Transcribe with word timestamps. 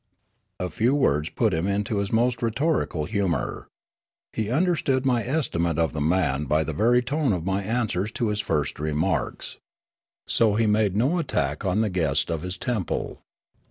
A 0.59 0.71
few 0.71 0.95
words 0.95 1.29
put 1.29 1.53
him 1.53 1.67
into 1.67 1.97
his 1.99 2.11
most 2.11 2.41
rhetorical 2.41 3.05
humour. 3.05 3.67
He 4.33 4.49
understood 4.49 5.05
my 5.05 5.23
estimate 5.23 5.77
of 5.77 5.93
the 5.93 6.01
man 6.01 6.45
b)' 6.45 6.63
the 6.63 6.73
very 6.73 7.03
tone 7.03 7.31
of 7.33 7.45
my 7.45 7.61
answers 7.61 8.11
to 8.13 8.29
his 8.29 8.39
first 8.41 8.79
remarks. 8.79 9.59
So 10.27 10.55
he 10.55 10.65
made 10.65 10.97
no 10.97 11.09
Sneekape 11.09 11.19
167 11.63 11.63
attack 11.63 11.65
on 11.65 11.81
the 11.81 11.89
guest 11.91 12.31
of 12.31 12.41
his 12.41 12.57
temple. 12.57 13.21